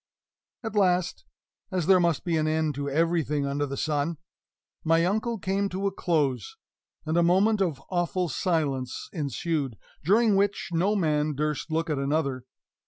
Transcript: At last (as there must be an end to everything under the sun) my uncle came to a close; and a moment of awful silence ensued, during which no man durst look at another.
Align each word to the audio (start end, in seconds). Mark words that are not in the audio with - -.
At 0.63 0.73
last 0.75 1.25
(as 1.71 1.85
there 1.85 1.99
must 1.99 2.23
be 2.23 2.35
an 2.35 2.47
end 2.47 2.73
to 2.73 2.89
everything 2.89 3.45
under 3.45 3.67
the 3.67 3.77
sun) 3.77 4.17
my 4.83 5.05
uncle 5.05 5.37
came 5.37 5.69
to 5.69 5.85
a 5.85 5.91
close; 5.91 6.57
and 7.05 7.17
a 7.17 7.21
moment 7.21 7.61
of 7.61 7.79
awful 7.91 8.27
silence 8.27 9.09
ensued, 9.13 9.77
during 10.03 10.35
which 10.35 10.69
no 10.71 10.95
man 10.95 11.35
durst 11.35 11.69
look 11.71 11.87
at 11.87 11.99
another. 11.99 12.45